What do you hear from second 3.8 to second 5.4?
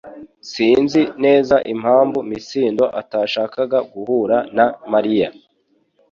guhura na Mariya